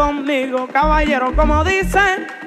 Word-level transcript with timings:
Conmigo, 0.00 0.66
caballero, 0.72 1.34
como 1.36 1.62
dicen. 1.62 2.39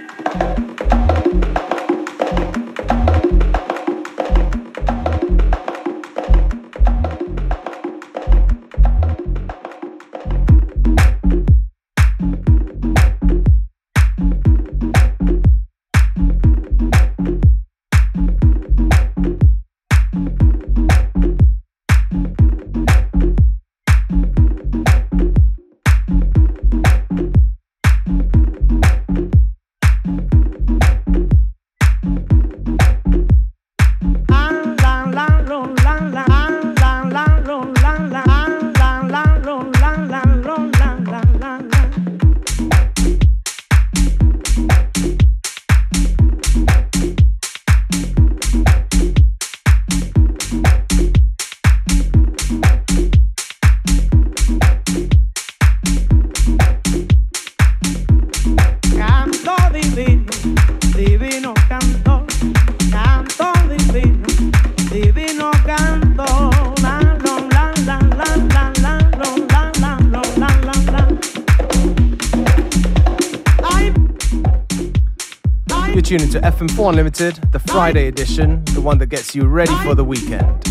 FM4 76.83 76.89
Unlimited, 76.89 77.51
the 77.53 77.59
Friday 77.59 78.07
edition, 78.07 78.61
the 78.73 78.81
one 78.81 78.97
that 78.97 79.05
gets 79.05 79.33
you 79.33 79.47
ready 79.47 79.73
for 79.85 79.95
the 79.95 80.03
weekend. 80.03 80.61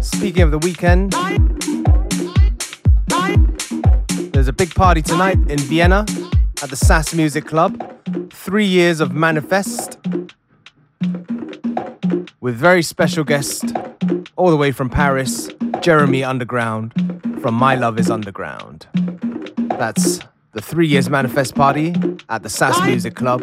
Speaking 0.00 0.40
of 0.40 0.50
the 0.50 0.58
weekend, 0.58 1.12
there's 4.32 4.48
a 4.48 4.52
big 4.54 4.74
party 4.74 5.02
tonight 5.02 5.36
in 5.50 5.58
Vienna 5.58 6.06
at 6.62 6.70
the 6.70 6.76
Sass 6.76 7.12
Music 7.12 7.44
Club. 7.44 7.76
Three 8.32 8.64
years 8.64 9.00
of 9.00 9.12
Manifest 9.12 9.98
with 12.40 12.56
very 12.56 12.82
special 12.82 13.24
guest 13.24 13.66
all 14.36 14.50
the 14.50 14.56
way 14.56 14.72
from 14.72 14.88
Paris, 14.88 15.50
Jeremy 15.82 16.24
Underground 16.24 16.94
from 17.42 17.54
My 17.54 17.74
Love 17.74 17.98
is 17.98 18.10
Underground. 18.10 18.86
That's 19.78 20.20
the 20.52 20.60
three 20.60 20.86
years 20.86 21.08
manifest 21.08 21.54
party 21.54 21.94
at 22.28 22.42
the 22.42 22.48
SAS 22.48 22.78
Music 22.86 23.14
Club 23.14 23.40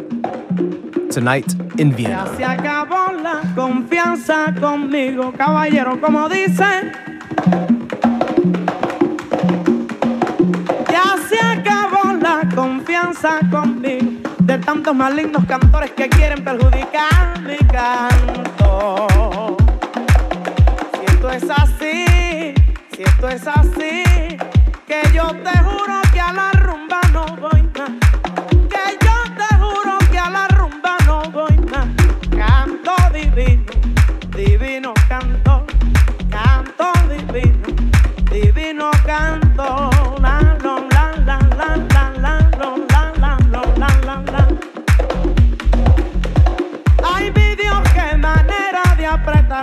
tonight 1.10 1.52
in 1.80 1.92
Vienna. 1.92 2.26
Ya 2.26 2.38
se 2.38 2.46
acabó 2.46 3.12
la 3.24 3.42
confianza 3.56 4.54
conmigo, 4.60 5.34
caballero, 5.34 6.00
como 6.00 6.30
dicen. 6.30 6.92
Ya 10.88 11.18
se 11.28 11.40
acabó 11.40 12.14
la 12.14 12.48
confianza 12.54 13.40
conmigo 13.50 14.30
de 14.42 14.60
tantos 14.60 14.96
malignos 14.96 15.46
cantores 15.46 15.92
que 15.92 16.10
quieren 16.10 16.44
perjudicar 16.44 17.42
mi 17.42 17.58
canto. 17.70 19.08
Si 20.94 21.06
esto 21.08 21.32
es 21.32 21.50
así, 21.50 22.54
si 22.96 23.04
esto 23.04 23.30
es 23.30 23.48
así, 23.48 24.04
que 24.86 25.02
yo 25.14 25.28
te 25.44 25.58
juro 25.60 26.09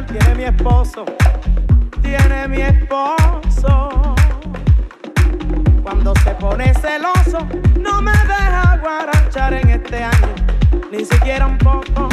tiene 0.05 0.35
mi 0.35 0.45
esposo, 0.45 1.05
tiene 2.03 2.49
mi 2.49 2.61
esposo. 2.61 4.15
Cuando 5.83 6.13
se 6.23 6.31
pone 6.33 6.75
celoso, 6.75 7.47
no 7.81 8.03
me 8.03 8.13
deja 8.13 8.79
guarachar 8.83 9.55
en 9.55 9.71
este 9.71 10.05
año, 10.05 10.35
ni 10.93 11.05
siquiera 11.05 11.47
un 11.47 11.57
poco 11.59 12.09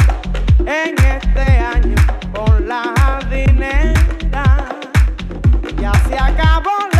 en 0.60 0.94
este 0.98 1.42
año 1.42 1.96
con 2.34 2.66
la 2.66 2.94
jardinera. 2.96 4.68
Ya 5.78 5.92
se 6.08 6.18
acabó 6.18 6.93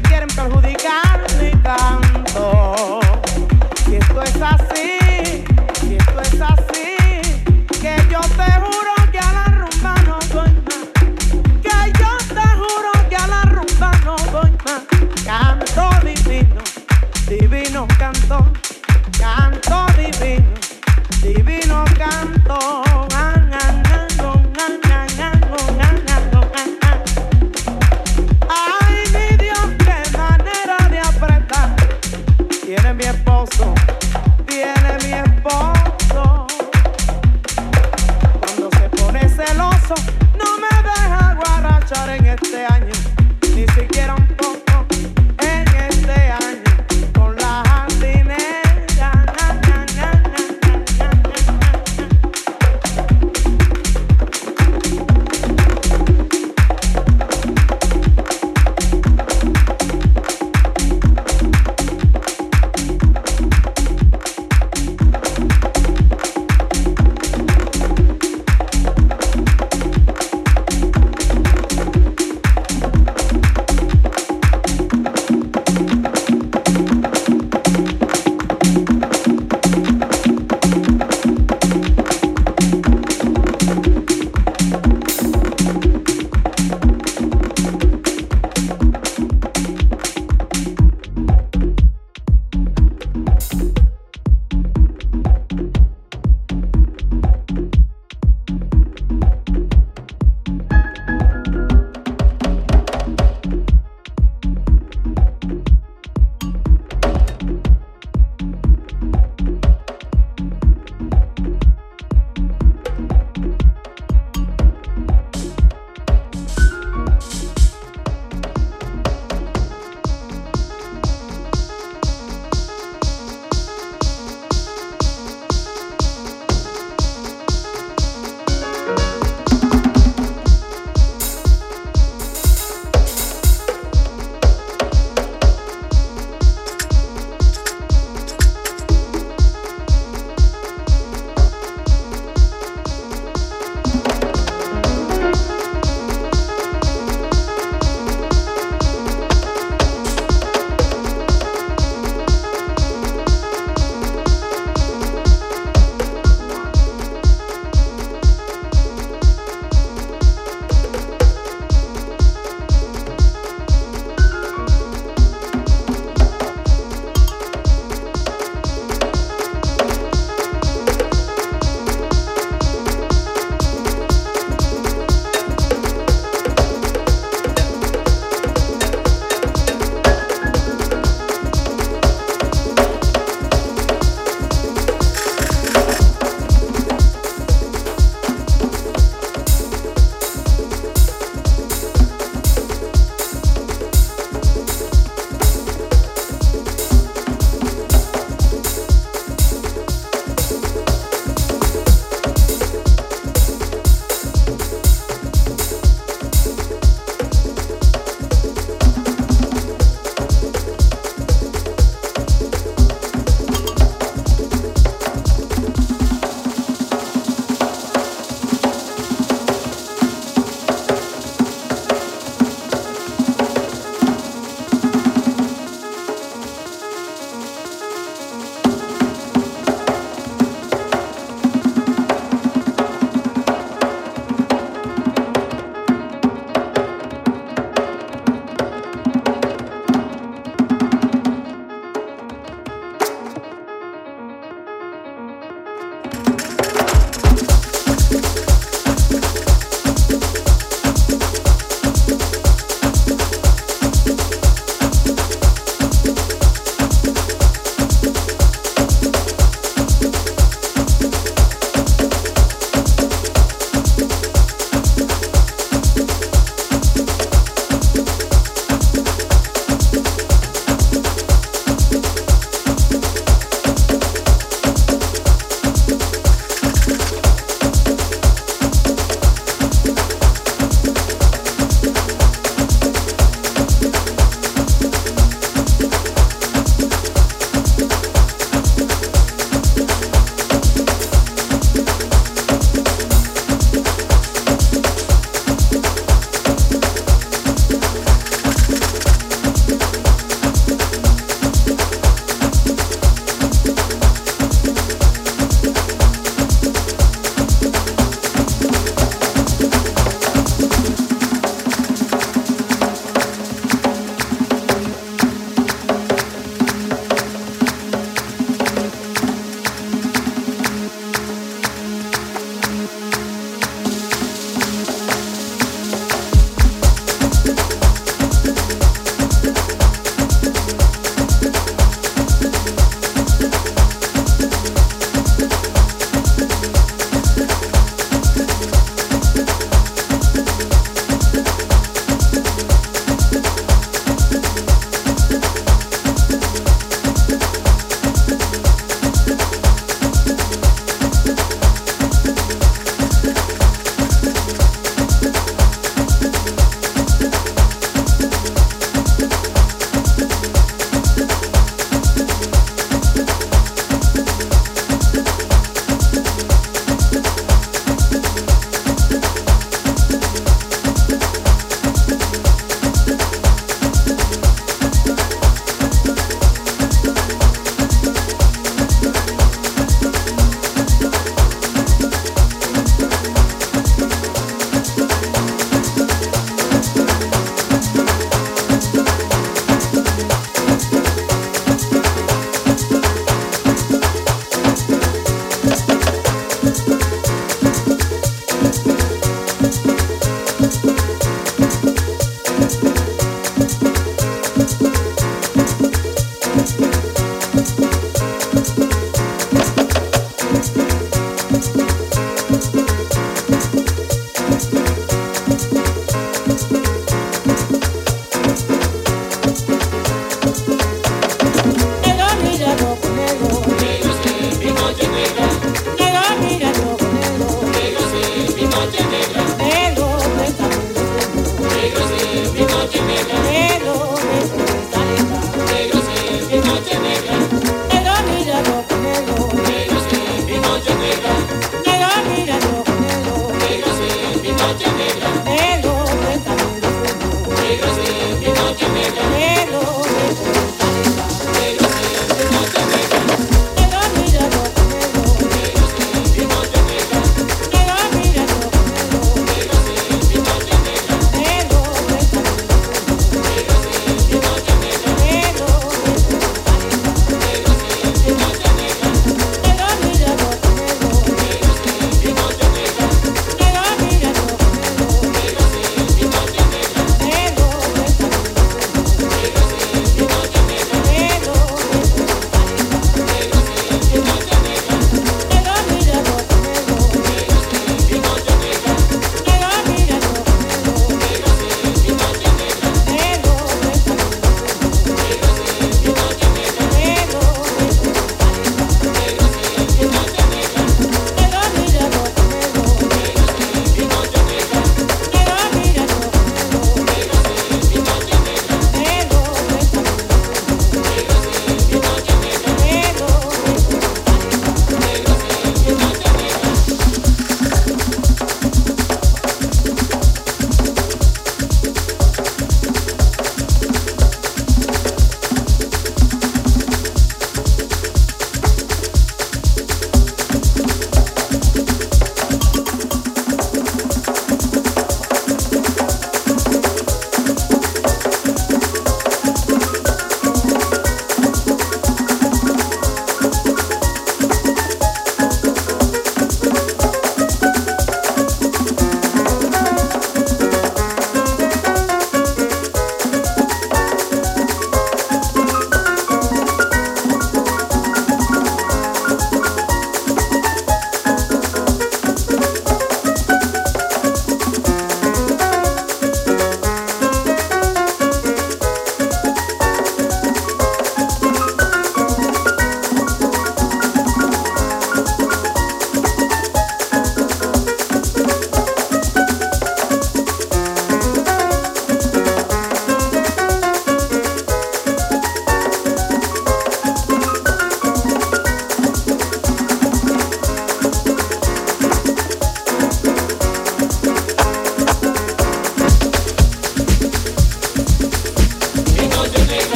quieren 0.00 0.28
perjudicar. 0.28 1.07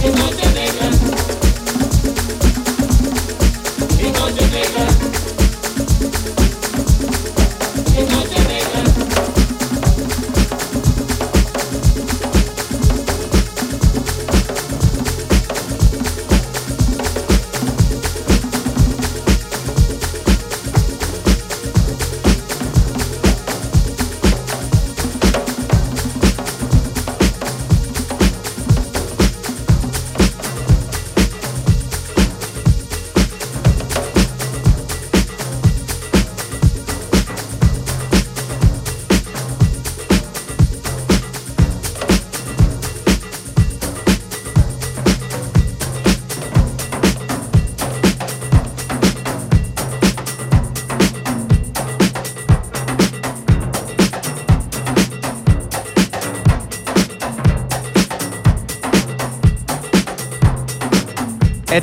Thank. 0.00 0.37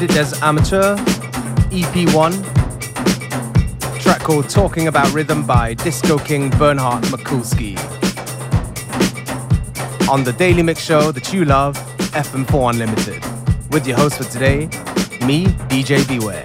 Edit 0.06 0.14
des 0.14 0.44
Amateur, 0.44 0.96
EP1, 1.72 2.32
track 4.00 4.20
called 4.22 4.48
Talking 4.48 4.88
About 4.88 5.12
Rhythm 5.14 5.44
by 5.48 5.74
Disco 5.74 6.20
King 6.20 6.52
Bernhard 6.60 7.04
Mikulski. 7.06 7.76
On 10.08 10.24
the 10.24 10.34
Daily 10.34 10.62
Mix 10.62 10.84
Show 10.84 11.12
that 11.12 11.34
you 11.34 11.44
love, 11.44 11.76
FM4 12.14 12.74
Unlimited. 12.74 13.24
With 13.72 13.88
your 13.88 13.98
host 13.98 14.18
for 14.18 14.26
today, 14.26 14.68
me, 15.26 15.48
DJ 15.70 16.08
Beware. 16.08 16.45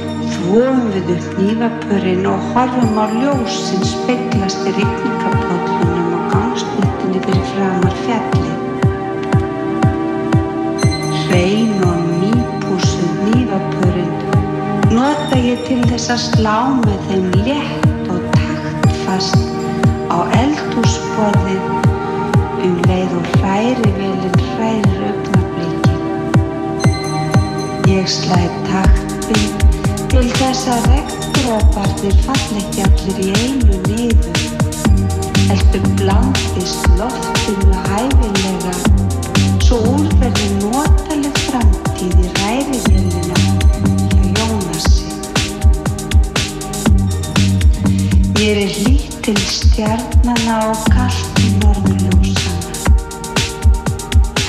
þvóum 0.51 0.87
við 0.91 1.09
upp 1.13 1.27
nývapurinn 1.39 2.25
og 2.27 2.47
horfum 2.51 2.97
á 2.99 3.07
ljós 3.13 3.53
sem 3.69 3.83
speglast 3.87 4.65
í 4.67 4.71
rikningapállunum 4.75 6.09
á 6.11 6.19
gangsnittinni 6.33 7.21
fyrir 7.23 7.45
framar 7.53 7.95
fjalli 8.01 8.51
hrein 11.21 11.71
og 11.87 12.01
hnífapurinn 13.21 14.11
nota 14.91 15.39
ég 15.39 15.63
til 15.69 15.79
þess 15.93 16.11
að 16.17 16.21
slá 16.25 16.57
með 16.81 16.99
þeim 17.07 17.31
létt 17.47 18.11
og 18.11 18.19
taktfast 18.35 19.39
á 20.11 20.17
eldhúsborðið 20.41 21.63
um 22.67 22.75
leið 22.91 23.17
og 23.21 23.33
hræri 23.39 23.95
velin 23.95 24.37
hrærir 24.51 25.01
augnablíkin. 25.13 26.05
Ég 27.95 28.05
slæði 28.19 28.51
taktinn 28.67 29.60
til 30.11 30.27
þess 30.35 30.65
að 30.67 30.87
regndróparnir 30.91 32.15
fall 32.25 32.55
ekki 32.59 32.81
allir 32.83 33.19
í 33.23 33.27
einu 33.31 33.77
niður 33.85 34.41
heldur 35.47 35.85
blandist 36.01 36.89
loftinu 36.99 37.77
hæfilega 37.85 38.73
svo 39.63 39.77
úrverði 39.93 40.49
notaleg 40.57 41.39
framtíð 41.45 42.17
í 42.25 42.31
ræðivélina 42.41 43.39
hjá 44.11 44.23
Jónasi. 44.35 45.07
Mér 48.35 48.61
er 48.65 48.75
lítil 48.83 49.39
stjarnana 49.47 50.57
og 50.73 50.83
kallt 50.91 51.39
í 51.39 51.53
norðljósana. 51.61 52.75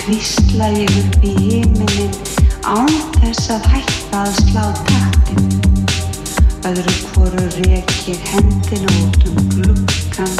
Kvistla 0.00 0.72
ég 0.74 0.98
upp 1.04 1.22
í 1.22 1.36
híminin 1.38 2.18
án 2.66 2.90
þess 3.20 3.54
að 3.54 3.70
hætta 3.76 4.26
að 4.26 4.42
slá 4.42 4.66
taktin. 5.34 5.70
Öðru 6.64 6.92
hvoru 7.12 7.44
rek 7.56 7.90
ég 8.06 8.20
hendina 8.30 8.90
út 9.02 9.24
um 9.26 9.48
glukkan 9.48 10.32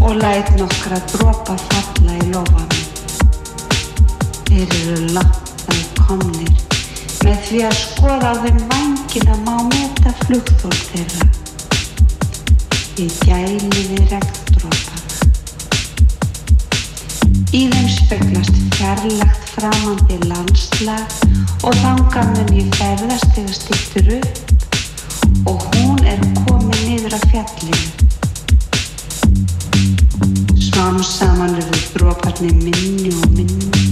og 0.00 0.16
læt 0.16 0.56
nokkra 0.58 0.98
dropa 1.12 1.56
falla 1.56 2.12
í 2.16 2.30
lofa 2.32 2.64
mig. 2.70 2.86
Þeir 4.48 4.74
eru 4.80 5.12
langt 5.12 5.64
að 5.68 5.82
komnir 6.06 6.54
með 7.24 7.38
því 7.48 7.62
að 7.68 7.78
skoða 7.80 8.32
á 8.32 8.34
þeim 8.44 8.60
vangina 8.72 9.36
má 9.44 9.56
meta 9.68 10.14
flugþól 10.24 10.76
þeirra. 10.90 11.28
Ég 12.96 13.12
gæli 13.24 13.70
við 13.74 14.04
regndrópana. 14.12 15.02
Í 17.54 17.66
þeim 17.70 17.88
speglast 17.88 18.62
fjarlagt 18.76 19.43
framandi 19.54 20.18
landslag 20.28 21.06
og 21.62 21.76
þangar 21.80 22.30
mun 22.34 22.50
ég 22.58 22.68
ferðast 22.78 23.30
þegar 23.36 23.56
stýttur 23.58 24.10
upp. 24.18 24.36
Og 25.50 25.64
hún 25.74 26.00
er 26.08 26.20
komið 26.44 26.80
niður 26.88 27.16
af 27.18 27.24
fjallinu. 27.32 27.82
Smám 30.68 30.98
saman 31.06 31.56
eru 31.60 31.82
dróparnir 31.94 32.54
minni 32.60 33.12
og 33.14 33.28
minni. 33.36 33.84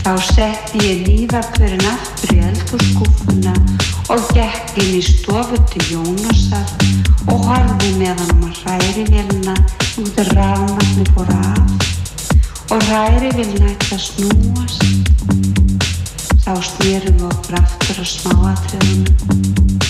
Þá 0.00 0.12
setti 0.30 0.82
ég 0.84 1.04
lífakverðin 1.06 1.86
aftur 1.90 2.34
í 2.34 2.40
eldurskúfuna 2.48 3.54
og 4.10 4.32
gekk 4.34 4.80
inn 4.82 4.96
í 4.98 5.02
stofu 5.04 5.60
til 5.70 5.84
Jónasar 5.92 6.66
og 7.28 7.46
horfi 7.46 7.94
með 8.00 8.24
hann 8.24 8.48
að 8.48 8.62
hræri 8.64 9.06
vilna 9.12 9.54
út 10.00 10.20
af 10.24 10.34
rafnarni 10.34 11.06
fór 11.12 11.34
af 11.36 11.99
og 12.70 12.82
hræri 12.86 13.30
vilna 13.34 13.66
eitthvað 13.66 14.02
snúast. 14.04 14.82
Þá 16.44 16.52
snýrum 16.68 17.16
við 17.18 17.26
okkur 17.30 17.56
aftur 17.58 17.98
á 17.98 18.04
smáatriðunum. 18.12 19.80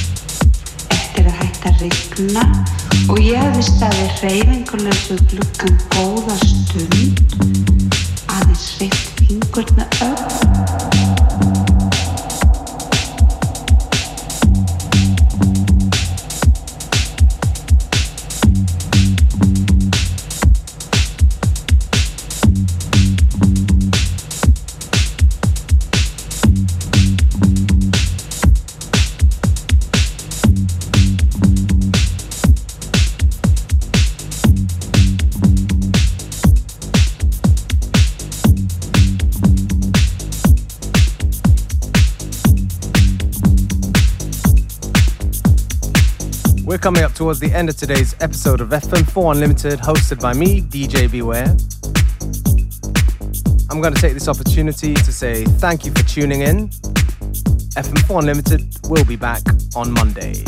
Eftir 0.97 1.29
að 1.29 1.37
hætta 1.43 1.75
að 1.75 1.85
regna 1.85 2.47
og 3.13 3.21
ég 3.25 3.61
staðið 3.69 4.17
hreyfingulegs 4.23 5.05
við 5.13 5.23
glukkan 5.35 5.79
góða 5.93 6.41
stund. 6.47 7.37
Aðeins 8.39 8.67
reitt 8.81 9.07
fingurna 9.21 9.89
upp 10.09 11.10
coming 46.81 47.03
up 47.03 47.13
towards 47.13 47.39
the 47.39 47.53
end 47.53 47.69
of 47.69 47.77
today's 47.77 48.15
episode 48.21 48.61
of 48.61 48.71
FM4 48.71 49.35
Unlimited, 49.35 49.79
hosted 49.81 50.21
by 50.21 50.33
me, 50.33 50.63
DJ 50.63 51.11
Beware. 51.11 51.55
I'm 53.71 53.81
going 53.83 53.95
to 53.95 54.01
take 54.01 54.15
this 54.15 54.29
opportunity 54.29 54.95
to 54.95 55.13
say 55.13 55.45
thank 55.45 55.85
you 55.85 55.93
for 55.93 56.03
tuning 56.05 56.41
in. 56.41 56.69
FM4 57.77 58.21
Unlimited 58.21 58.79
will 58.89 59.05
be 59.05 59.17
back 59.17 59.43
on 59.77 59.93
Monday. 59.93 60.43